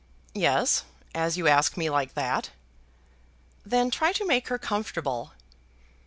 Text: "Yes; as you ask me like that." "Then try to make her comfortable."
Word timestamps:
"Yes; 0.33 0.83
as 1.13 1.37
you 1.37 1.47
ask 1.47 1.77
me 1.77 1.87
like 1.87 2.15
that." 2.15 2.49
"Then 3.63 3.91
try 3.91 4.11
to 4.13 4.25
make 4.25 4.47
her 4.47 4.57
comfortable." 4.57 5.33